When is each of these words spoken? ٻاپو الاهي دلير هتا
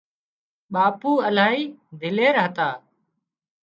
ٻاپو 0.73 1.11
الاهي 1.27 1.63
دلير 2.01 2.33
هتا 2.45 2.69